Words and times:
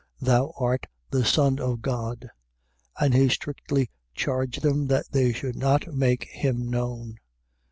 Thou 0.19 0.51
art 0.57 0.87
the 1.11 1.23
Son 1.23 1.59
of 1.59 1.83
God. 1.83 2.27
And 2.99 3.13
he 3.13 3.29
strictly 3.29 3.91
charged 4.15 4.63
them 4.63 4.87
that 4.87 5.05
they 5.11 5.31
should 5.31 5.55
not 5.55 5.93
make 5.93 6.23
him 6.23 6.71
known. 6.71 7.19